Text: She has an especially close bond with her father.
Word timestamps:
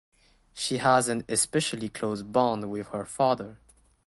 She 0.55 0.77
has 0.77 1.09
an 1.09 1.23
especially 1.29 1.87
close 1.87 2.23
bond 2.23 2.71
with 2.71 2.87
her 2.87 3.05
father. 3.05 3.59